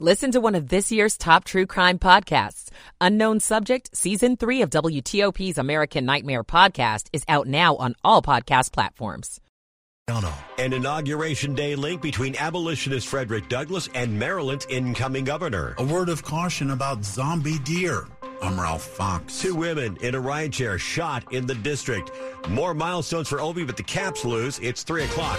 [0.00, 2.68] Listen to one of this year's top true crime podcasts.
[3.00, 8.72] Unknown Subject, Season 3 of WTOP's American Nightmare podcast is out now on all podcast
[8.72, 9.40] platforms.
[10.58, 15.76] An inauguration day link between abolitionist Frederick Douglass and Maryland's incoming governor.
[15.78, 18.04] A word of caution about zombie deer.
[18.42, 19.40] I'm Ralph Fox.
[19.40, 22.10] Two women in a ride chair shot in the district.
[22.48, 24.58] More milestones for Ovi, but the Caps lose.
[24.58, 25.38] It's 3 o'clock.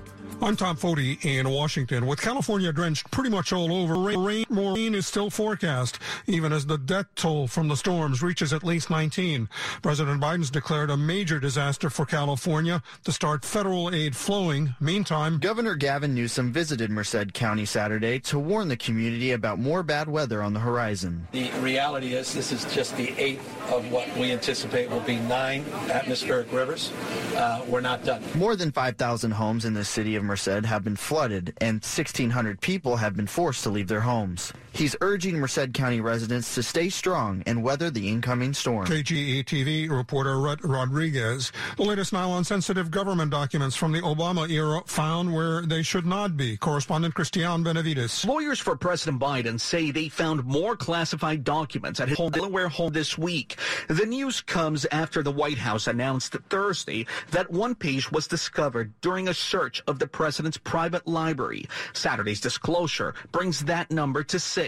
[0.43, 2.07] I'm Tom Foty in Washington.
[2.07, 6.65] With California drenched pretty much all over, rain, more rain is still forecast, even as
[6.65, 9.47] the death toll from the storms reaches at least 19.
[9.83, 14.73] President Biden's declared a major disaster for California to start federal aid flowing.
[14.79, 20.07] Meantime, Governor Gavin Newsom visited Merced County Saturday to warn the community about more bad
[20.09, 21.27] weather on the horizon.
[21.33, 25.65] The reality is this is just the eighth of what we anticipate will be nine
[25.91, 26.91] atmospheric rivers.
[27.35, 28.23] Uh, we're not done.
[28.33, 32.95] More than 5,000 homes in the city of Merced have been flooded and 1,600 people
[32.95, 34.53] have been forced to leave their homes.
[34.73, 38.85] He's urging Merced County residents to stay strong and weather the incoming storm.
[38.85, 41.51] KGE TV reporter Rhett Rodriguez.
[41.75, 46.05] The latest now on sensitive government documents from the Obama era found where they should
[46.05, 46.55] not be.
[46.55, 48.23] Correspondent Christian Benavides.
[48.23, 53.17] Lawyers for President Biden say they found more classified documents at his Delaware home this
[53.17, 53.57] week.
[53.89, 59.27] The news comes after the White House announced Thursday that one page was discovered during
[59.27, 61.65] a search of the president's private library.
[61.93, 64.60] Saturday's disclosure brings that number to six.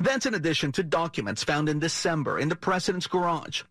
[0.00, 3.62] That's in addition to documents found in December in the president's garage.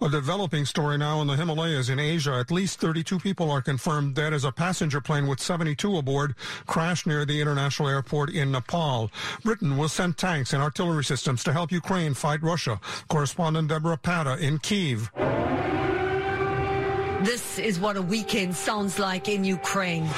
[0.00, 2.32] A developing story now in the Himalayas in Asia.
[2.32, 6.34] At least 32 people are confirmed dead as a passenger plane with 72 aboard
[6.66, 9.12] crashed near the international airport in Nepal.
[9.44, 12.80] Britain will send tanks and artillery systems to help Ukraine fight Russia.
[13.08, 15.10] Correspondent Debora Patta in Kiev.
[17.22, 20.08] This is what a weekend sounds like in Ukraine.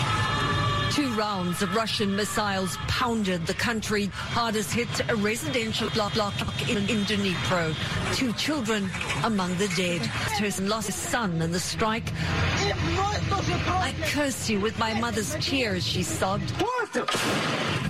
[0.94, 6.34] Two rounds of Russian missiles pounded the country hardest hit a residential block, block
[6.70, 7.74] in, in Dnipro.
[8.14, 8.88] Two children
[9.24, 10.08] among the dead.
[10.38, 12.12] Person lost his son in the strike.
[12.14, 16.52] I curse you with my mother's tears, she sobbed.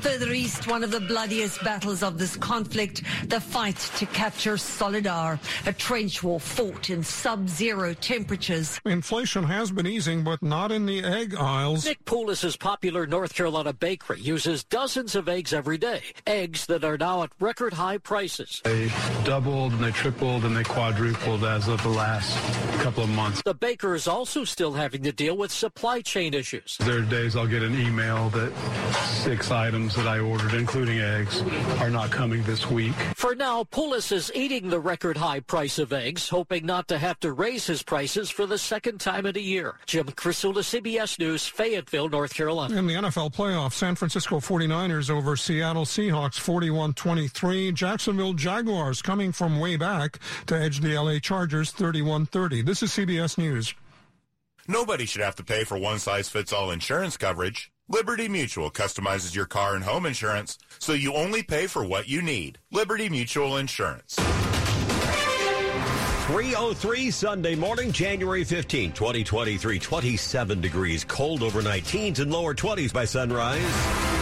[0.01, 5.39] Further east, one of the bloodiest battles of this conflict, the fight to capture Soledar,
[5.67, 8.81] a trench war fought in sub-zero temperatures.
[8.84, 11.87] Inflation has been easing, but not in the egg aisles.
[11.87, 16.00] Nick Poulis's popular North Carolina bakery uses dozens of eggs every day.
[16.27, 18.60] Eggs that are now at record high prices.
[18.65, 18.91] They
[19.25, 22.38] doubled and they tripled and they quadrupled as of the last
[22.78, 23.43] couple of months.
[23.43, 26.77] The baker is also still having to deal with supply chain issues.
[26.78, 28.53] There are days I'll get an email that
[29.25, 31.43] six items that I ordered, including eggs,
[31.81, 32.94] are not coming this week.
[33.16, 37.19] For now, Poulis is eating the record high price of eggs, hoping not to have
[37.21, 39.77] to raise his prices for the second time in a year.
[39.87, 42.75] Jim Krasula, CBS News, Fayetteville, North Carolina.
[42.84, 47.72] In the NFL playoffs, San Francisco 49ers over Seattle Seahawks 41-23.
[47.72, 50.19] Jacksonville Jaguars coming from way back
[50.49, 52.62] to edge the LA Chargers 31-30.
[52.62, 53.75] This is CBS News.
[54.69, 57.72] Nobody should have to pay for one-size-fits-all insurance coverage.
[57.89, 62.21] Liberty Mutual customizes your car and home insurance so you only pay for what you
[62.21, 62.59] need.
[62.71, 64.19] Liberty Mutual Insurance.
[66.27, 69.79] 303 Sunday morning, January 15, 2023.
[69.79, 74.14] 27 degrees, cold overnight, teens and lower 20s by sunrise.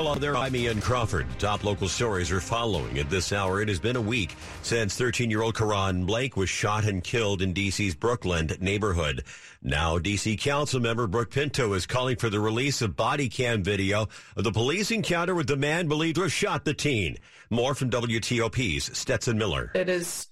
[0.00, 1.26] Hello there, I'm Ian Crawford.
[1.38, 3.60] Top local stories are following at this hour.
[3.60, 7.94] It has been a week since 13-year-old Karon Blake was shot and killed in D.C.'s
[7.96, 9.24] Brookland neighborhood.
[9.60, 10.38] Now, D.C.
[10.38, 14.52] Council member Brooke Pinto is calling for the release of body cam video of the
[14.52, 17.18] police encounter with the man believed to have shot the teen.
[17.50, 19.70] More from WTOP's Stetson Miller.
[19.74, 20.28] It is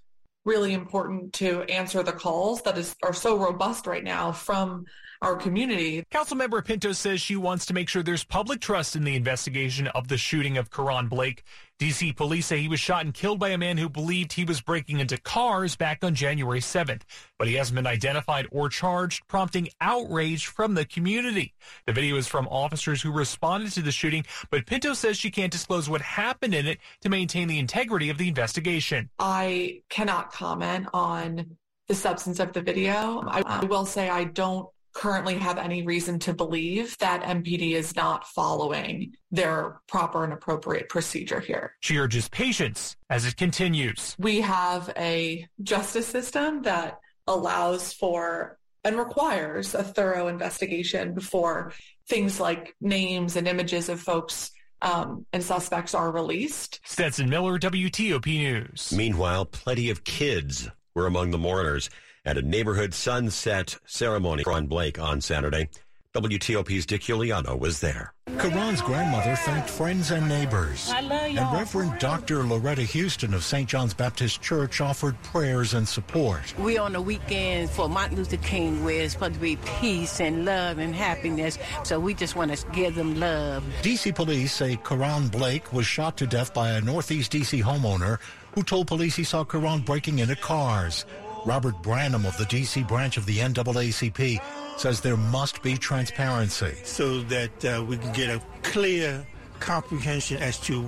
[0.46, 4.86] really important to answer the calls that is are so robust right now from
[5.22, 6.04] our community.
[6.12, 10.08] Councilmember Pinto says she wants to make sure there's public trust in the investigation of
[10.08, 11.42] the shooting of Karon Blake.
[11.78, 14.60] DC police say he was shot and killed by a man who believed he was
[14.60, 17.02] breaking into cars back on January 7th,
[17.38, 21.54] but he hasn't been identified or charged, prompting outrage from the community.
[21.86, 25.52] The video is from officers who responded to the shooting, but Pinto says she can't
[25.52, 29.10] disclose what happened in it to maintain the integrity of the investigation.
[29.20, 33.24] I cannot comment on the substance of the video.
[33.26, 34.68] I, I will say I don't
[34.98, 40.88] currently have any reason to believe that MPD is not following their proper and appropriate
[40.88, 41.76] procedure here.
[41.78, 44.16] She urges patience as it continues.
[44.18, 46.98] We have a justice system that
[47.28, 51.72] allows for and requires a thorough investigation before
[52.08, 54.50] things like names and images of folks
[54.82, 56.80] um, and suspects are released.
[56.84, 58.92] Stetson Miller, WTOP News.
[58.92, 61.88] Meanwhile, plenty of kids were among the mourners
[62.28, 65.70] at a neighborhood sunset ceremony for on Blake on Saturday.
[66.14, 68.12] WTOP's Dick Uliano was there.
[68.36, 70.92] Karon's grandmother thanked friends and neighbors.
[70.94, 72.42] And Reverend Dr.
[72.44, 73.66] Loretta Houston of St.
[73.66, 76.52] John's Baptist Church offered prayers and support.
[76.58, 80.44] We're on the weekend for Martin Luther King where it's supposed to be peace and
[80.44, 81.58] love and happiness.
[81.82, 83.64] So we just want to give them love.
[83.80, 84.12] D.C.
[84.12, 87.62] police say Karon Blake was shot to death by a Northeast D.C.
[87.62, 88.18] homeowner
[88.52, 91.06] who told police he saw Karon breaking into cars.
[91.44, 92.82] Robert Branham of the D.C.
[92.84, 94.40] branch of the NAACP
[94.78, 96.74] says there must be transparency.
[96.84, 99.26] So that uh, we can get a clear
[99.60, 100.82] comprehension as to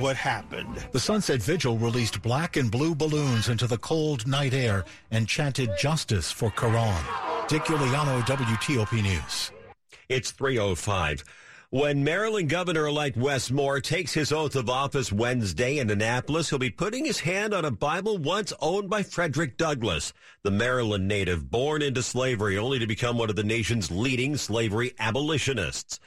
[0.00, 0.84] what happened.
[0.92, 5.70] The Sunset Vigil released black and blue balloons into the cold night air and chanted
[5.78, 7.02] justice for Karon.
[7.48, 9.52] Dick Uliano, WTOP News.
[10.08, 11.24] It's 305.
[11.70, 16.70] When Maryland Governor-elect Wes Moore takes his oath of office Wednesday in Annapolis, he'll be
[16.70, 20.12] putting his hand on a Bible once owned by Frederick Douglass,
[20.44, 24.94] the Maryland native born into slavery only to become one of the nation's leading slavery
[25.00, 25.98] abolitionists.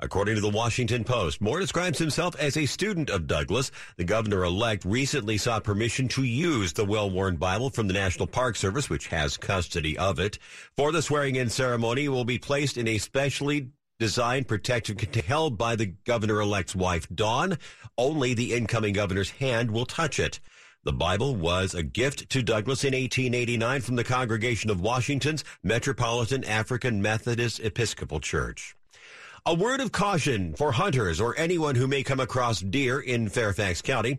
[0.00, 3.70] According to the Washington Post, Moore describes himself as a student of Douglass.
[3.96, 8.90] The governor-elect recently sought permission to use the well-worn Bible from the National Park Service,
[8.90, 10.38] which has custody of it.
[10.76, 15.58] For the swearing-in ceremony, it will be placed in a specially designed protective container held
[15.58, 17.58] by the governor-elect's wife, Dawn.
[17.96, 20.40] Only the incoming governor's hand will touch it.
[20.84, 26.44] The Bible was a gift to Douglass in 1889 from the Congregation of Washington's Metropolitan
[26.44, 28.76] African Methodist Episcopal Church.
[29.44, 33.82] A word of caution for hunters or anyone who may come across deer in Fairfax
[33.82, 34.18] County.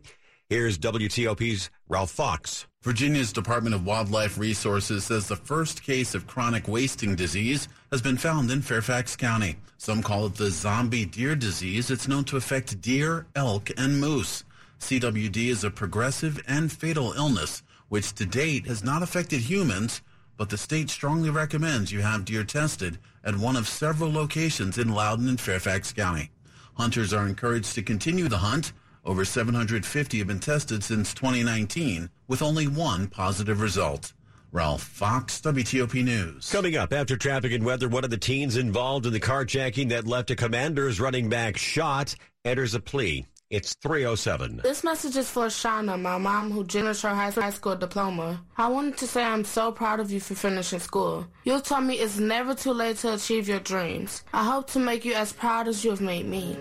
[0.50, 2.68] Here's WTOP's Ralph Fox.
[2.82, 8.16] Virginia's Department of Wildlife Resources says the first case of chronic wasting disease has been
[8.16, 9.58] found in Fairfax County.
[9.78, 11.92] Some call it the zombie deer disease.
[11.92, 14.46] It's known to affect deer, elk, and moose.
[14.80, 20.02] CWD is a progressive and fatal illness, which to date has not affected humans,
[20.38, 24.94] but the state strongly recommends you have deer tested at one of several locations in
[24.94, 26.32] Loudoun and Fairfax County.
[26.76, 28.72] Hunters are encouraged to continue the hunt.
[29.08, 34.12] Over 750 have been tested since 2019, with only one positive result.
[34.52, 36.52] Ralph Fox, WTOP News.
[36.52, 40.08] Coming up after traffic and weather, one of the teens involved in the carjacking that
[40.08, 43.26] left a commander's running back shot enters a plea.
[43.50, 44.60] It's 307.
[44.62, 48.44] This message is for Shauna, my mom who just finished her high school diploma.
[48.58, 51.26] I wanted to say I'm so proud of you for finishing school.
[51.46, 54.26] You told me it's never too late to achieve your dreams.
[54.34, 56.58] I hope to make you as proud as you have made me.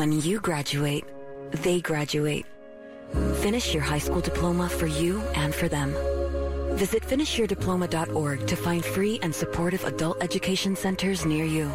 [0.00, 1.04] When you graduate,
[1.52, 2.46] they graduate.
[3.42, 5.92] Finish your high school diploma for you and for them.
[6.78, 11.70] Visit finishyourdiploma.org to find free and supportive adult education centers near you.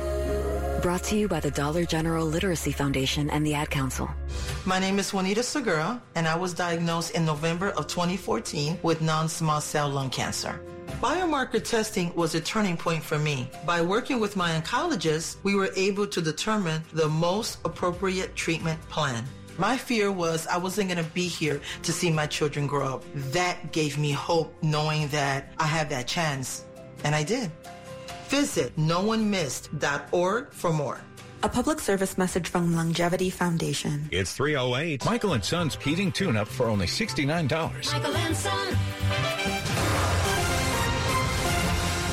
[0.82, 4.10] Brought to you by the Dollar General Literacy Foundation and the Ad Council.
[4.66, 9.62] My name is Juanita Segura, and I was diagnosed in November of 2014 with non-small
[9.62, 10.60] cell lung cancer.
[11.02, 13.50] Biomarker testing was a turning point for me.
[13.66, 19.26] By working with my oncologist, we were able to determine the most appropriate treatment plan.
[19.58, 23.04] My fear was I wasn't going to be here to see my children grow up.
[23.32, 26.66] That gave me hope knowing that I had that chance.
[27.04, 27.52] And I did.
[28.28, 31.00] Visit noonemissed.org for more.
[31.44, 34.10] A public service message from LUNGevity Foundation.
[34.12, 35.06] It's 308.
[35.06, 37.94] Michael and Son's heating tune up for only $69.
[37.94, 38.78] Michael and Son.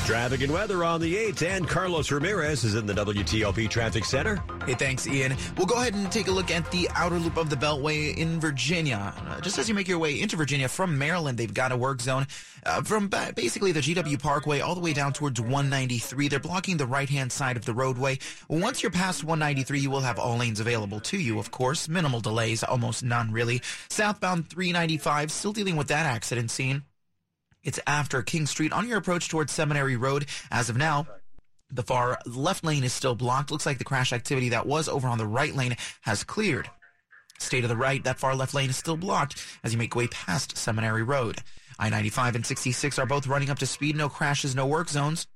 [0.05, 4.43] Traffic and weather on the 8th, and Carlos Ramirez is in the WTOP Traffic Center.
[4.65, 5.33] Hey, thanks, Ian.
[5.57, 8.37] We'll go ahead and take a look at the outer loop of the Beltway in
[8.37, 9.13] Virginia.
[9.25, 12.01] Uh, just as you make your way into Virginia from Maryland, they've got a work
[12.01, 12.27] zone
[12.65, 16.27] uh, from ba- basically the GW Parkway all the way down towards 193.
[16.27, 18.19] They're blocking the right-hand side of the roadway.
[18.49, 21.87] Once you're past 193, you will have all lanes available to you, of course.
[21.87, 23.61] Minimal delays, almost none really.
[23.87, 26.83] Southbound 395, still dealing with that accident scene.
[27.63, 30.25] It's after King Street on your approach towards Seminary Road.
[30.51, 31.07] As of now,
[31.71, 33.51] the far left lane is still blocked.
[33.51, 36.69] Looks like the crash activity that was over on the right lane has cleared.
[37.39, 40.07] Stay to the right, that far left lane is still blocked as you make way
[40.07, 41.39] past Seminary Road.
[41.79, 43.95] I-95 and 66 are both running up to speed.
[43.95, 45.27] No crashes, no work zones.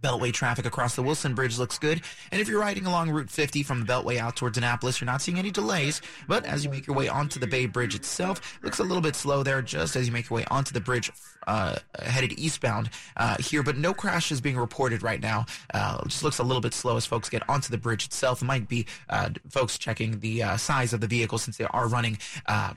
[0.00, 2.02] Beltway traffic across the Wilson Bridge looks good.
[2.30, 5.22] And if you're riding along Route 50 from the Beltway out towards Annapolis, you're not
[5.22, 6.00] seeing any delays.
[6.26, 9.16] But as you make your way onto the Bay Bridge itself, looks a little bit
[9.16, 11.10] slow there just as you make your way onto the bridge
[11.46, 13.62] uh, headed eastbound uh, here.
[13.62, 15.46] But no crashes being reported right now.
[15.72, 18.42] Uh, just looks a little bit slow as folks get onto the bridge itself.
[18.42, 21.88] It might be uh, folks checking the uh, size of the vehicle since they are
[21.88, 22.74] running uh,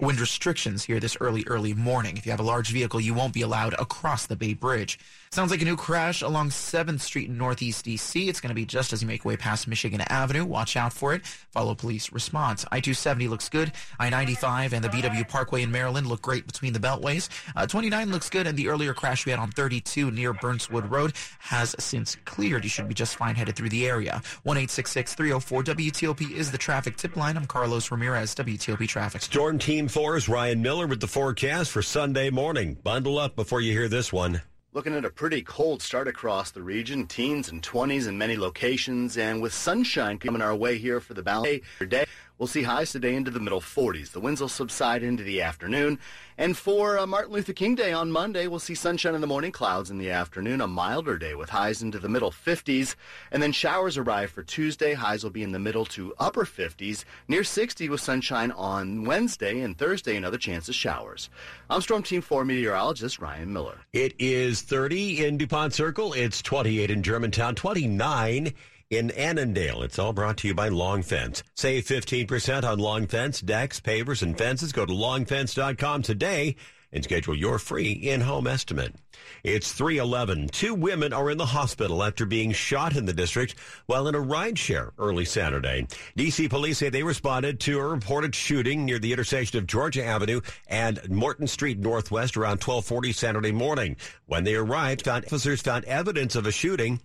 [0.00, 2.16] wind restrictions here this early, early morning.
[2.16, 4.98] If you have a large vehicle, you won't be allowed across the Bay Bridge.
[5.30, 8.28] Sounds like a new crash along 7th Street in Northeast DC.
[8.28, 10.44] It's going to be just as you make way past Michigan Avenue.
[10.44, 11.24] Watch out for it.
[11.24, 12.64] Follow police response.
[12.72, 13.72] I-270 looks good.
[14.00, 17.28] I-95 and the BW Parkway in Maryland look great between the beltways.
[17.54, 21.12] Uh, 29 looks good, and the earlier crash we had on 32 near Burnswood Road
[21.38, 22.64] has since cleared.
[22.64, 24.22] You should be just fine headed through the area.
[24.46, 27.36] 1-866-304-WTOP is the traffic tip line.
[27.36, 29.22] I'm Carlos Ramirez, WTOP Traffic.
[29.22, 32.74] Storm Team 4's Ryan Miller with the forecast for Sunday morning.
[32.74, 34.40] Bundle up before you hear this one.
[34.72, 39.18] Looking at a pretty cold start across the region, teens and 20s in many locations,
[39.18, 42.06] and with sunshine coming our way here for the ballet day.
[42.40, 44.12] We'll see highs today into the middle 40s.
[44.12, 45.98] The winds will subside into the afternoon.
[46.38, 49.52] And for uh, Martin Luther King Day on Monday, we'll see sunshine in the morning,
[49.52, 52.94] clouds in the afternoon, a milder day with highs into the middle 50s.
[53.30, 54.94] And then showers arrive for Tuesday.
[54.94, 59.60] Highs will be in the middle to upper 50s, near 60 with sunshine on Wednesday
[59.60, 61.28] and Thursday, another chance of showers.
[61.68, 63.80] I'm Storm Team 4 meteorologist Ryan Miller.
[63.92, 66.14] It is 30 in DuPont Circle.
[66.14, 68.54] It's 28 in Germantown, 29
[68.90, 69.82] in Annandale.
[69.82, 71.44] It's all brought to you by Long Fence.
[71.54, 74.72] Save 15% on Long Fence, decks, pavers, and fences.
[74.72, 76.56] Go to longfence.com today
[76.92, 78.96] and schedule your free in-home estimate.
[79.44, 80.48] It's 311.
[80.48, 83.54] Two women are in the hospital after being shot in the district
[83.86, 85.86] while in a rideshare early Saturday.
[86.18, 90.40] DC police say they responded to a reported shooting near the intersection of Georgia Avenue
[90.66, 93.96] and Morton Street Northwest around 1240 Saturday morning.
[94.26, 97.00] When they arrived, found officers found evidence of a shooting,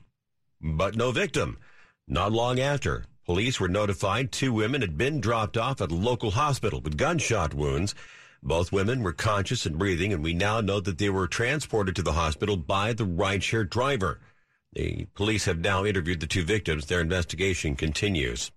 [0.60, 1.60] but no victim.
[2.08, 6.32] Not long after, police were notified two women had been dropped off at a local
[6.32, 7.96] hospital with gunshot wounds.
[8.44, 12.04] Both women were conscious and breathing, and we now know that they were transported to
[12.04, 14.20] the hospital by the rideshare driver.
[14.74, 16.86] The police have now interviewed the two victims.
[16.86, 18.52] Their investigation continues.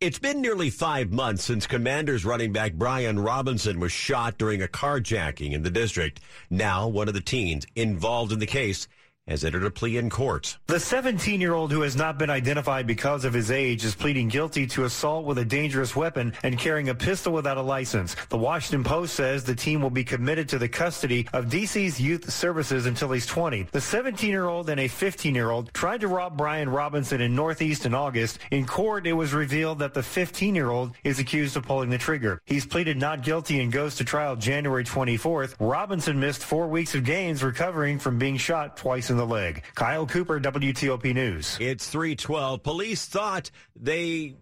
[0.00, 4.68] It's been nearly five months since Commanders running back Brian Robinson was shot during a
[4.68, 6.20] carjacking in the district.
[6.50, 8.86] Now, one of the teens involved in the case
[9.26, 10.58] has entered a plea in court.
[10.66, 14.28] The 17 year old who has not been identified because of his age is pleading
[14.28, 18.16] guilty to assault with a dangerous weapon and carrying a pistol without a license.
[18.28, 22.30] The Washington Post says the team will be committed to the custody of DC's youth
[22.30, 23.68] services until he's 20.
[23.70, 27.34] The 17 year old and a 15 year old tried to rob Brian Robinson in
[27.34, 28.38] Northeast in August.
[28.50, 31.98] In court, it was revealed that the 15 year old is accused of pulling the
[31.98, 32.40] trigger.
[32.46, 35.54] He's pleaded not guilty and goes to trial January 24th.
[35.60, 39.62] Robinson missed four weeks of games recovering from being shot twice in the leg.
[39.74, 41.56] Kyle Cooper, WTOP News.
[41.60, 42.62] It's 312.
[42.62, 44.36] Police thought they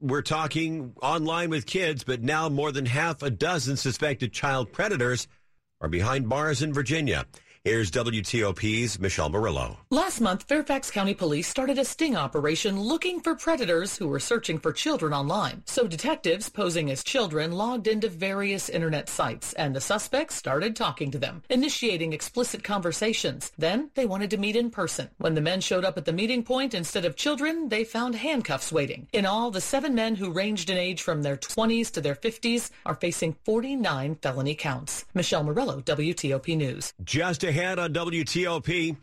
[0.00, 5.28] were talking online with kids, but now more than half a dozen suspected child predators
[5.80, 7.26] are behind bars in Virginia.
[7.66, 9.78] Here's WTOP's Michelle Murillo.
[9.88, 14.58] Last month, Fairfax County Police started a sting operation looking for predators who were searching
[14.58, 15.62] for children online.
[15.64, 21.10] So detectives posing as children logged into various internet sites and the suspects started talking
[21.12, 23.50] to them, initiating explicit conversations.
[23.56, 25.08] Then they wanted to meet in person.
[25.16, 28.72] When the men showed up at the meeting point, instead of children, they found handcuffs
[28.72, 29.08] waiting.
[29.14, 32.68] In all, the seven men who ranged in age from their 20s to their 50s
[32.84, 35.06] are facing 49 felony counts.
[35.14, 36.92] Michelle Murillo, WTOP News.
[37.02, 38.96] Just a ahead on WTOP.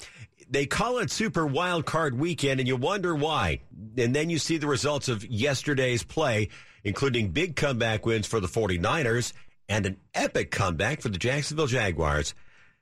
[0.50, 3.62] They call it Super Wild Card Weekend, and you wonder why.
[3.98, 6.50] And then you see the results of yesterday's play,
[6.84, 9.31] including big comeback wins for the 49ers
[9.70, 12.34] and an epic comeback for the Jacksonville Jaguars.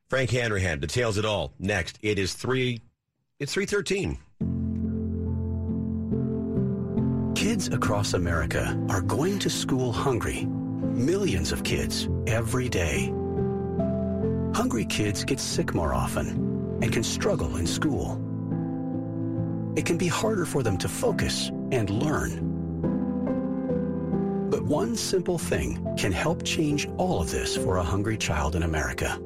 [0.07, 1.99] Frank Hanrahan details it all next.
[2.01, 2.81] It is three.
[3.37, 4.17] It's three thirteen.
[7.35, 10.45] Kids across America are going to school hungry.
[10.45, 13.13] Millions of kids every day.
[14.53, 16.27] Hungry kids get sick more often
[16.81, 18.13] and can struggle in school.
[19.75, 22.47] It can be harder for them to focus and learn.
[24.49, 28.63] But one simple thing can help change all of this for a hungry child in
[28.63, 29.19] America.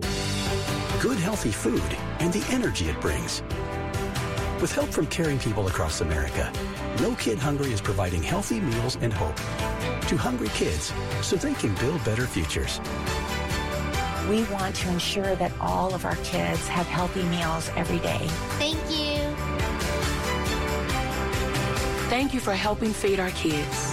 [0.99, 1.81] Good healthy food
[2.19, 3.41] and the energy it brings.
[4.61, 6.51] With help from caring people across America,
[6.99, 9.37] No Kid Hungry is providing healthy meals and hope
[10.07, 12.79] to hungry kids so they can build better futures.
[14.29, 18.19] We want to ensure that all of our kids have healthy meals every day.
[18.57, 19.19] Thank you.
[22.09, 23.91] Thank you for helping feed our kids.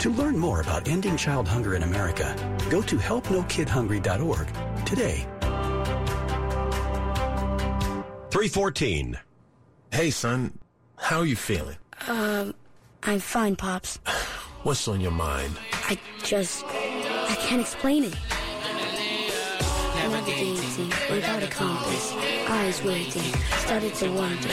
[0.00, 2.34] To learn more about ending child hunger in America,
[2.70, 4.48] go to helpnokidhungry.org
[4.86, 5.26] today.
[8.30, 9.18] 314.
[9.92, 10.58] Hey, son.
[10.96, 11.76] How are you feeling?
[12.08, 12.54] Um,
[13.02, 13.96] I'm fine, Pops.
[14.62, 15.56] What's on your mind?
[15.72, 16.64] I just.
[16.64, 18.16] I can't explain it.
[20.20, 22.12] Navigating without a compass,
[22.46, 24.48] eyes waiting, started to wonder.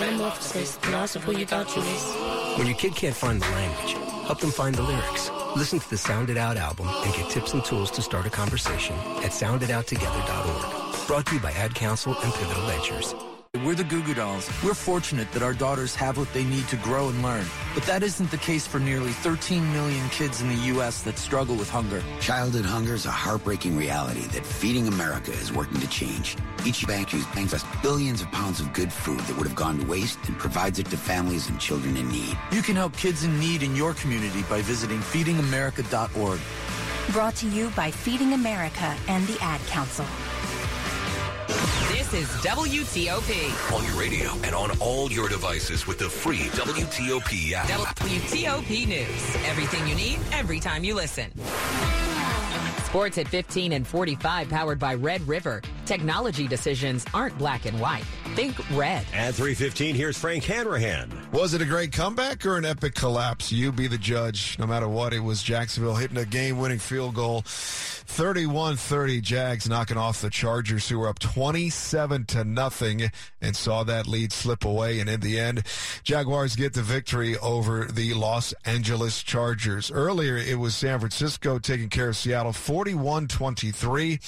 [0.00, 2.58] Metamorphosis, loss of who you thought you was.
[2.58, 3.92] When your kid can't find the language,
[4.26, 5.30] help them find the lyrics.
[5.54, 8.30] Listen to the Sound It Out album and get tips and tools to start a
[8.30, 11.06] conversation at sounditouttogether.org.
[11.06, 13.14] Brought to you by Ad Council and Pivotal Ventures.
[13.64, 14.48] We're the Goo Goo Dolls.
[14.62, 17.44] We're fortunate that our daughters have what they need to grow and learn.
[17.74, 21.02] But that isn't the case for nearly 13 million kids in the U.S.
[21.02, 22.00] that struggle with hunger.
[22.20, 26.36] Childhood hunger is a heartbreaking reality that Feeding America is working to change.
[26.64, 29.86] Each bank use us billions of pounds of good food that would have gone to
[29.86, 32.38] waste and provides it to families and children in need.
[32.52, 36.40] You can help kids in need in your community by visiting feedingamerica.org.
[37.12, 40.06] Brought to you by Feeding America and the Ad Council.
[42.10, 43.72] This is WTOP.
[43.76, 47.68] On your radio and on all your devices with the free WTOP app.
[47.68, 49.36] WTOP News.
[49.46, 51.30] Everything you need, every time you listen.
[52.84, 55.62] Sports at 15 and 45, powered by Red River.
[55.86, 58.04] Technology decisions aren't black and white.
[58.34, 59.04] Think red.
[59.12, 61.10] At 315, here's Frank Hanrahan.
[61.32, 63.52] Was it a great comeback or an epic collapse?
[63.52, 64.58] You be the judge.
[64.58, 67.44] No matter what, it was Jacksonville hitting a game winning field goal.
[68.10, 73.84] 31 30 Jags knocking off the Chargers, who were up 27 to nothing and saw
[73.84, 74.98] that lead slip away.
[74.98, 75.62] And in the end,
[76.02, 79.92] Jaguars get the victory over the Los Angeles Chargers.
[79.92, 84.18] Earlier, it was San Francisco taking care of Seattle 41 23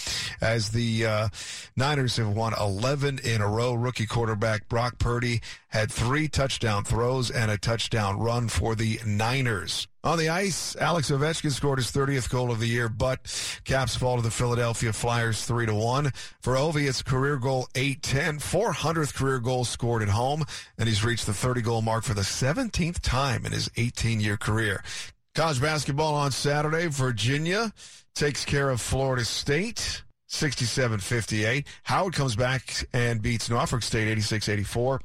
[0.40, 1.28] as the uh,
[1.74, 3.74] Niners have won 11 in a row.
[3.74, 5.40] Rookie quarterback Brock Purdy
[5.72, 9.88] had three touchdown throws and a touchdown run for the Niners.
[10.04, 13.18] On the ice, Alex Ovechkin scored his 30th goal of the year, but
[13.64, 16.12] Caps fall to the Philadelphia Flyers 3 to 1.
[16.42, 20.44] For Ovi, it's career goal 810, 400th career goal scored at home,
[20.76, 24.36] and he's reached the 30 goal mark for the 17th time in his 18 year
[24.36, 24.84] career.
[25.34, 27.72] College basketball on Saturday, Virginia
[28.14, 30.02] takes care of Florida State.
[30.28, 31.64] 67-58.
[31.84, 35.00] Howard comes back and beats Norfolk State 86-84.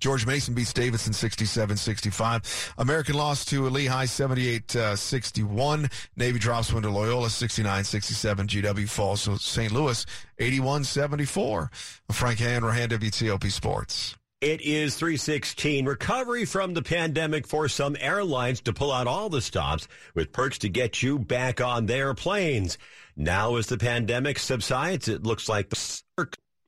[0.00, 2.72] George Mason beats Davidson 67-65.
[2.78, 5.92] American lost to Lehigh 78-61.
[6.16, 8.46] Navy drops one to Loyola 69-67.
[8.46, 9.70] GW falls to St.
[9.70, 10.04] Louis
[10.38, 11.72] 81-74.
[12.10, 14.16] Frank Hanrahan, WTOP Sports.
[14.40, 15.84] It is 316.
[15.84, 20.56] Recovery from the pandemic for some airlines to pull out all the stops with perks
[20.58, 22.78] to get you back on their planes.
[23.16, 26.00] Now, as the pandemic subsides, it looks like the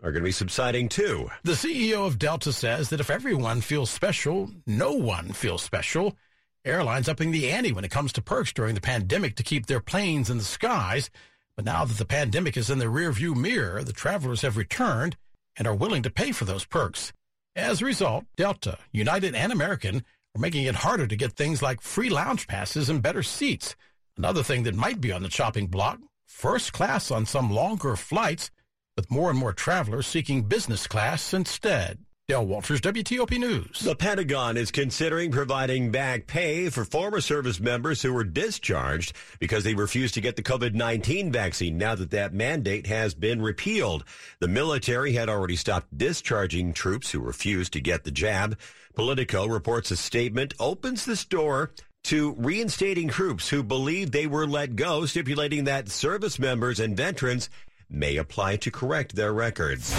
[0.03, 1.31] are going to be subsiding too.
[1.45, 6.17] The CEO of Delta says that if everyone feels special, no one feels special.
[6.65, 9.81] Airlines upping the ante when it comes to perks during the pandemic to keep their
[9.81, 11.09] planes in the skies.
[11.57, 15.17] But now that the pandemic is in the rearview mirror, the travelers have returned
[15.57, 17.13] and are willing to pay for those perks.
[17.55, 21.81] As a result, Delta, United, and American are making it harder to get things like
[21.81, 23.77] free lounge passes and better seats.
[24.17, 28.51] Another thing that might be on the chopping block, first class on some longer flights
[28.97, 31.99] with more and more travelers seeking business class instead.
[32.29, 33.81] Dale Walters, WTOP News.
[33.81, 39.65] The Pentagon is considering providing back pay for former service members who were discharged because
[39.65, 44.05] they refused to get the COVID-19 vaccine now that that mandate has been repealed.
[44.39, 48.59] The military had already stopped discharging troops who refused to get the jab.
[48.95, 51.73] Politico reports a statement opens this door
[52.05, 57.49] to reinstating troops who believe they were let go, stipulating that service members and veterans
[57.93, 59.95] may apply to correct their records.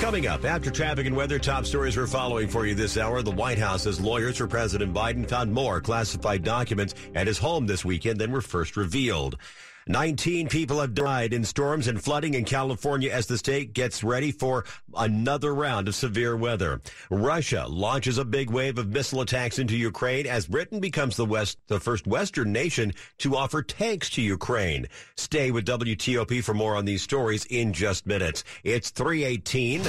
[0.00, 3.22] Coming up, after traffic and weather, top stories we're following for you this hour.
[3.22, 7.84] The White House's lawyers for President Biden found more classified documents at his home this
[7.84, 9.38] weekend than were first revealed.
[9.88, 14.32] 19 people have died in storms and flooding in California as the state gets ready
[14.32, 14.64] for
[14.96, 16.80] another round of severe weather.
[17.08, 21.58] Russia launches a big wave of missile attacks into Ukraine as Britain becomes the West,
[21.68, 24.86] the first Western nation to offer tanks to Ukraine.
[25.16, 28.42] Stay with WTOP for more on these stories in just minutes.
[28.64, 29.82] It's 318.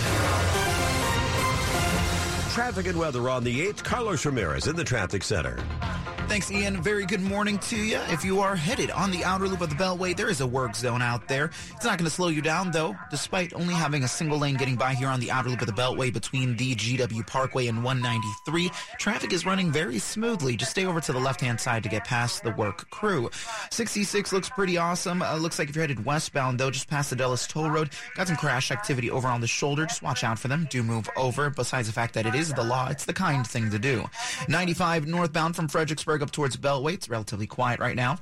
[2.54, 3.84] Traffic and weather on the 8th.
[3.84, 5.58] Carlos Ramirez in the traffic center.
[6.28, 6.84] Thanks, Ian.
[6.84, 8.00] Very good morning to you.
[8.10, 10.76] If you are headed on the outer loop of the Beltway, there is a work
[10.76, 11.46] zone out there.
[11.46, 14.76] It's not going to slow you down, though, despite only having a single lane getting
[14.76, 18.70] by here on the outer loop of the Beltway between the GW Parkway and 193.
[19.00, 20.58] Traffic is running very smoothly.
[20.58, 23.32] Just stay over to the left-hand side to get past the work crew.
[23.72, 25.22] 66 looks pretty awesome.
[25.22, 28.28] Uh, looks like if you're headed westbound, though, just past the Dulles Toll Road, got
[28.28, 29.86] some crash activity over on the shoulder.
[29.86, 30.68] Just watch out for them.
[30.70, 31.50] Do move over.
[31.50, 34.04] Besides the fact that it is the law, it's the kind thing to do.
[34.50, 36.94] 95 northbound from Fredericksburg up towards Beltway.
[36.94, 38.20] It's relatively quiet right now.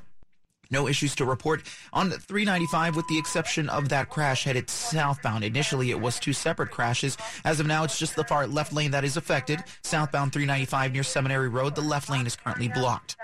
[0.71, 1.61] No issues to report
[1.93, 5.43] on 395 with the exception of that crash headed southbound.
[5.43, 7.17] Initially, it was two separate crashes.
[7.43, 9.63] As of now, it's just the far left lane that is affected.
[9.83, 13.15] Southbound 395 near Seminary Road, the left lane is currently blocked.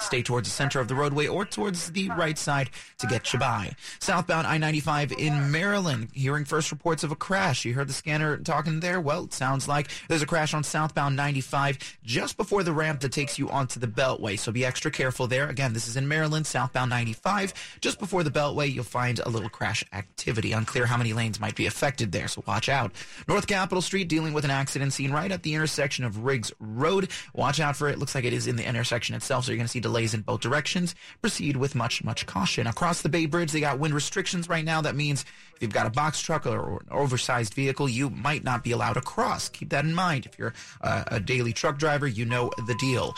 [0.00, 3.38] Stay towards the center of the roadway or towards the right side to get you
[3.38, 3.74] by.
[4.00, 7.64] Southbound I-95 in Maryland, hearing first reports of a crash.
[7.64, 9.00] You heard the scanner talking there?
[9.00, 13.12] Well, it sounds like there's a crash on southbound 95 just before the ramp that
[13.12, 14.38] takes you onto the Beltway.
[14.38, 15.48] So be extra careful there.
[15.48, 17.52] Again, this is in Maryland, southbound 95.
[17.80, 20.52] Just before the Beltway, you'll find a little crash activity.
[20.52, 22.92] Unclear how many lanes might be affected there, so watch out.
[23.28, 27.10] North Capitol Street dealing with an accident scene right at the intersection of Riggs Road.
[27.34, 27.98] Watch out for it.
[27.98, 30.22] Looks like it is in the intersection itself, so you're going to see delays in
[30.22, 30.94] both directions.
[31.20, 32.66] Proceed with much, much caution.
[32.66, 34.80] Across the Bay Bridge, they got wind restrictions right now.
[34.80, 38.64] That means if you've got a box truck or an oversized vehicle, you might not
[38.64, 39.48] be allowed across.
[39.48, 40.26] Keep that in mind.
[40.26, 43.14] If you're uh, a daily truck driver, you know the deal.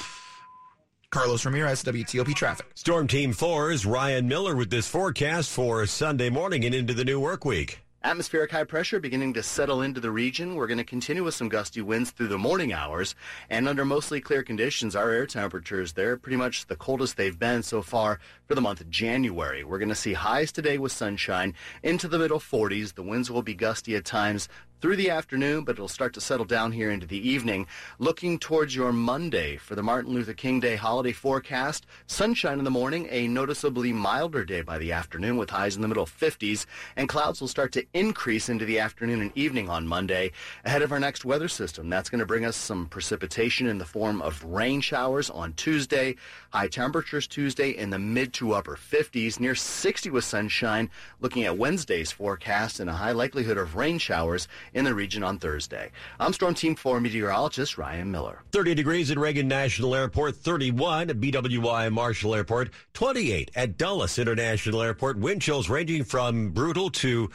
[1.11, 2.67] Carlos Ramirez, WTOP Traffic.
[2.75, 7.21] Storm Team 4's Ryan Miller with this forecast for Sunday morning and into the new
[7.21, 7.84] work week.
[8.05, 10.57] Atmospheric high pressure beginning to settle into the region.
[10.57, 13.15] We're going to continue with some gusty winds through the morning hours.
[13.49, 17.63] And under mostly clear conditions, our air temperatures, they're pretty much the coldest they've been
[17.63, 19.65] so far for the month of January.
[19.65, 22.93] We're going to see highs today with sunshine into the middle 40s.
[22.93, 24.51] The winds will be gusty at times
[24.85, 27.67] through the afternoon, but it'll start to settle down here into the evening.
[27.99, 32.71] Looking towards your Monday for the Martin Luther King Day holiday forecast, sunshine in the
[32.71, 36.67] morning, a noticeably milder day by the afternoon with highs in the middle 50s,
[36.97, 40.33] and clouds will start to increase into the afternoon and evening on Monday
[40.67, 41.89] ahead of our next weather system.
[41.89, 46.17] That's going to bring us some precipitation in the form of rain showers on Tuesday.
[46.51, 50.91] High temperatures Tuesday in the mid to upper 50s, near 60 with sunshine.
[51.21, 55.39] Looking at Wednesday's forecast and a high likelihood of rain showers in the region on
[55.39, 55.91] Thursday.
[56.21, 58.43] I'm Storm Team 4 meteorologist Ryan Miller.
[58.53, 64.83] 30 degrees at Reagan National Airport, 31 at BWI Marshall Airport, 28 at Dulles International
[64.83, 65.19] Airport.
[65.19, 67.31] Wind chills ranging from brutal to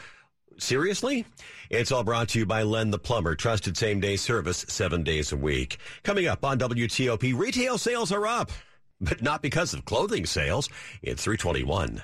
[0.59, 1.25] Seriously?
[1.69, 5.31] It's all brought to you by Len the Plumber, trusted same day service seven days
[5.31, 5.77] a week.
[6.03, 8.51] Coming up on WTOP, retail sales are up,
[8.99, 10.69] but not because of clothing sales.
[11.01, 12.03] It's 321.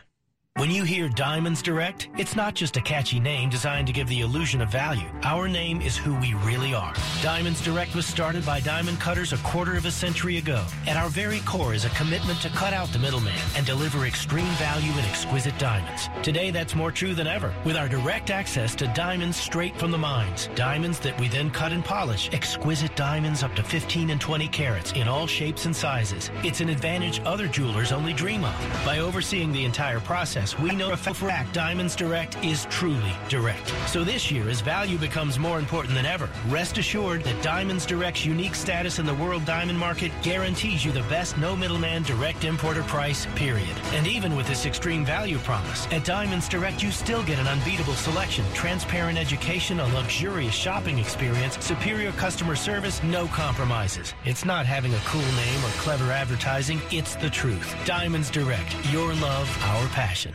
[0.58, 4.22] When you hear Diamonds Direct, it's not just a catchy name designed to give the
[4.22, 5.10] illusion of value.
[5.24, 6.94] Our name is who we really are.
[7.22, 10.66] Diamonds Direct was started by diamond cutters a quarter of a century ago.
[10.88, 14.48] At our very core is a commitment to cut out the middleman and deliver extreme
[14.54, 16.08] value in exquisite diamonds.
[16.24, 17.54] Today, that's more true than ever.
[17.66, 21.74] With our direct access to diamonds straight from the mines, diamonds that we then cut
[21.74, 26.32] and polish, exquisite diamonds up to 15 and 20 carats in all shapes and sizes.
[26.46, 28.56] It's an advantage other jewelers only dream of.
[28.86, 33.74] By overseeing the entire process, we know for a fact Diamonds Direct is truly direct.
[33.88, 38.26] So this year, as value becomes more important than ever, rest assured that Diamonds Direct's
[38.26, 42.84] unique status in the world diamond market guarantees you the best no middleman direct importer
[42.84, 43.76] price, period.
[43.94, 47.94] And even with this extreme value promise, at Diamonds Direct you still get an unbeatable
[47.94, 54.14] selection, transparent education, a luxurious shopping experience, superior customer service, no compromises.
[54.26, 57.76] It's not having a cool name or clever advertising, it's the truth.
[57.86, 60.35] Diamonds Direct, your love, our passion.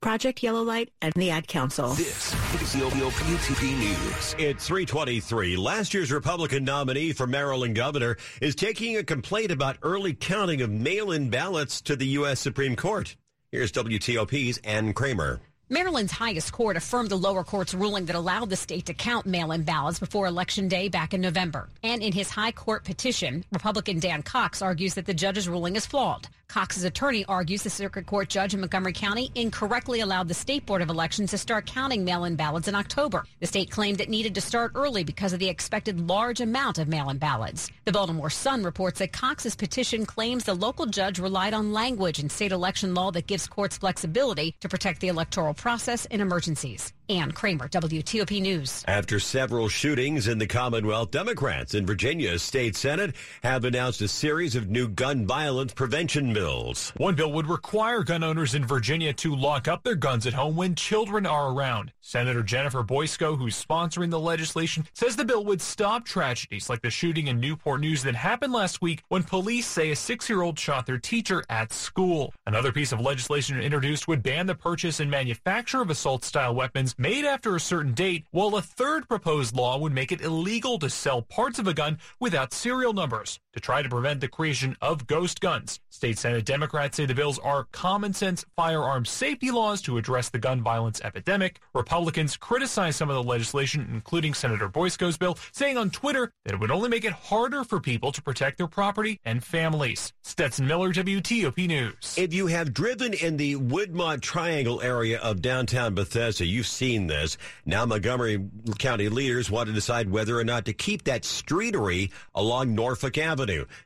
[0.00, 1.90] Project Yellow Light, and the Ad Council.
[1.90, 4.34] This is the WTOP News.
[4.38, 5.56] It's 323.
[5.56, 10.70] Last year's Republican nominee for Maryland governor is taking a complaint about early counting of
[10.70, 12.40] mail-in ballots to the U.S.
[12.40, 13.14] Supreme Court.
[13.52, 15.40] Here's WTOP's Ann Kramer.
[15.68, 19.52] Maryland's highest court affirmed the lower court's ruling that allowed the state to count mail
[19.52, 21.68] in ballots before Election Day back in November.
[21.82, 25.86] And in his high court petition, Republican Dan Cox argues that the judge's ruling is
[25.86, 26.26] flawed.
[26.50, 30.82] Cox's attorney argues the circuit court judge in Montgomery County incorrectly allowed the state board
[30.82, 33.24] of elections to start counting mail in ballots in October.
[33.38, 36.88] The state claimed it needed to start early because of the expected large amount of
[36.88, 37.70] mail in ballots.
[37.84, 42.28] The Baltimore Sun reports that Cox's petition claims the local judge relied on language in
[42.28, 46.92] state election law that gives courts flexibility to protect the electoral process in emergencies.
[47.10, 48.84] Ann Kramer, WTOP News.
[48.86, 54.54] After several shootings in the Commonwealth, Democrats in Virginia's state Senate have announced a series
[54.54, 56.92] of new gun violence prevention bills.
[56.98, 60.54] One bill would require gun owners in Virginia to lock up their guns at home
[60.54, 61.90] when children are around.
[62.00, 66.90] Senator Jennifer Boysko, who's sponsoring the legislation, says the bill would stop tragedies like the
[66.90, 70.98] shooting in Newport News that happened last week when police say a six-year-old shot their
[70.98, 72.32] teacher at school.
[72.46, 77.24] Another piece of legislation introduced would ban the purchase and manufacture of assault-style weapons made
[77.24, 81.22] after a certain date, while a third proposed law would make it illegal to sell
[81.22, 83.40] parts of a gun without serial numbers.
[83.52, 85.80] To try to prevent the creation of ghost guns.
[85.88, 90.38] State Senate Democrats say the bills are common sense firearm safety laws to address the
[90.38, 91.60] gun violence epidemic.
[91.74, 96.60] Republicans criticize some of the legislation, including Senator Boysko's bill, saying on Twitter that it
[96.60, 100.12] would only make it harder for people to protect their property and families.
[100.22, 102.14] Stetson Miller, WTOP News.
[102.16, 107.36] If you have driven in the Woodmont Triangle area of downtown Bethesda, you've seen this.
[107.66, 112.74] Now Montgomery County leaders want to decide whether or not to keep that streetery along
[112.74, 113.39] Norfolk Avenue.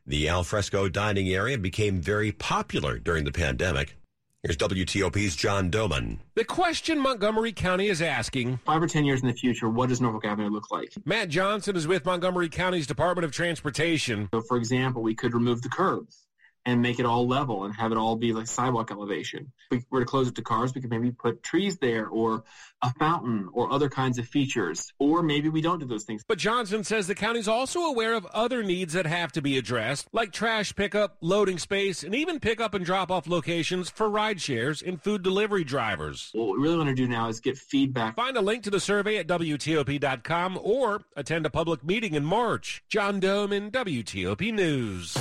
[0.06, 3.96] The alfresco dining area became very popular during the pandemic.
[4.42, 6.18] Here's WTOP's John Domen.
[6.34, 10.00] The question Montgomery County is asking five or 10 years in the future, what does
[10.00, 10.92] Norfolk Avenue look like?
[11.06, 14.28] Matt Johnson is with Montgomery County's Department of Transportation.
[14.34, 16.23] So, for example, we could remove the curbs
[16.66, 19.52] and make it all level and have it all be like sidewalk elevation.
[19.70, 22.44] If we were to close it to cars, we could maybe put trees there or
[22.82, 24.92] a fountain or other kinds of features.
[24.98, 26.22] Or maybe we don't do those things.
[26.26, 30.08] But Johnson says the county's also aware of other needs that have to be addressed,
[30.12, 34.82] like trash pickup, loading space, and even pickup and drop off locations for ride shares
[34.82, 36.30] and food delivery drivers.
[36.32, 38.16] What we really want to do now is get feedback.
[38.16, 42.82] Find a link to the survey at WTOP.com or attend a public meeting in March.
[42.88, 45.16] John Domen, WTOP News.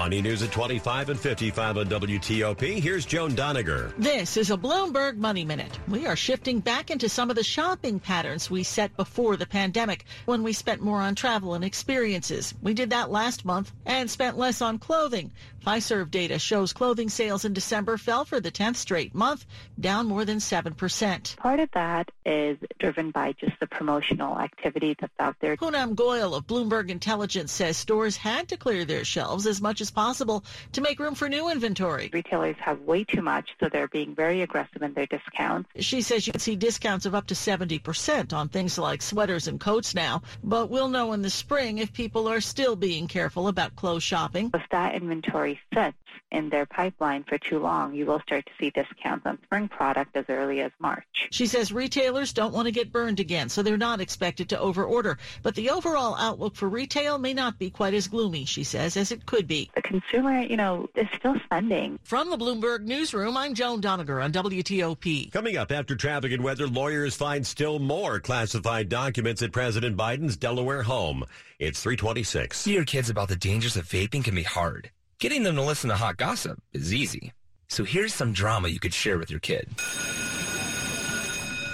[0.00, 2.80] Money News at 25 and 55 on WTOP.
[2.80, 3.92] Here's Joan Doniger.
[3.98, 5.78] This is a Bloomberg Money Minute.
[5.88, 10.06] We are shifting back into some of the shopping patterns we set before the pandemic
[10.24, 12.54] when we spent more on travel and experiences.
[12.62, 15.32] We did that last month and spent less on clothing.
[15.64, 19.44] Fiserv data shows clothing sales in December fell for the 10th straight month,
[19.78, 21.36] down more than 7%.
[21.36, 25.56] Part of that is driven by just the promotional activity that's out there.
[25.56, 29.90] Poonam Goyal of Bloomberg Intelligence says stores had to clear their shelves as much as
[29.90, 32.10] possible to make room for new inventory.
[32.12, 35.68] Retailers have way too much, so they're being very aggressive in their discounts.
[35.76, 39.60] She says you can see discounts of up to 70% on things like sweaters and
[39.60, 43.76] coats now, but we'll know in the spring if people are still being careful about
[43.76, 44.50] clothes shopping.
[44.54, 45.96] If that inventory sits
[46.30, 50.16] in their pipeline for too long, you will start to see discounts on spring product
[50.16, 51.28] as early as March.
[51.30, 55.18] She says retailers don't want to get burned again, so they're not expected to overorder.
[55.42, 59.10] But the overall outlook for retail may not be quite as gloomy, she says, as
[59.10, 59.70] it could be.
[59.74, 61.98] The consumer, you know, is still spending.
[62.04, 65.32] From the Bloomberg Newsroom, I'm Joan Doniger on WTOP.
[65.32, 70.36] Coming up after traffic and weather, lawyers find still more classified documents at President Biden's
[70.36, 71.24] Delaware home.
[71.58, 72.66] It's 326.
[72.66, 74.90] Your kids about the dangers of vaping can be hard.
[75.20, 77.34] Getting them to listen to hot gossip is easy.
[77.68, 79.68] So here's some drama you could share with your kid.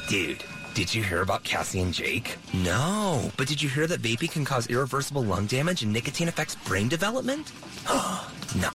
[0.08, 0.42] Dude,
[0.74, 2.38] did you hear about Cassie and Jake?
[2.52, 6.56] No, but did you hear that vaping can cause irreversible lung damage and nicotine affects
[6.56, 7.52] brain development?